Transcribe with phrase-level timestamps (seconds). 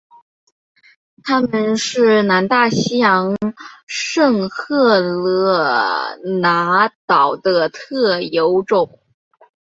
[1.21, 3.37] 它们是南大西洋
[3.85, 8.99] 圣赫勒拿岛的特有种。